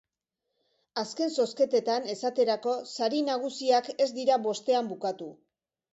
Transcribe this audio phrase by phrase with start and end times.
[1.01, 5.29] Azken zozketetan, esaterako, sari nagusiak ez dira bostean bukatu.